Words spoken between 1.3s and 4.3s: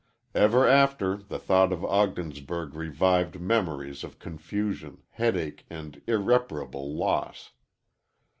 thought of Ogdensburg revived memories of